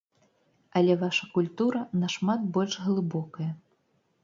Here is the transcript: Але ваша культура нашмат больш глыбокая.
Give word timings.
Але 0.79 0.95
ваша 1.01 1.25
культура 1.35 1.79
нашмат 2.05 2.41
больш 2.57 2.73
глыбокая. 2.89 3.49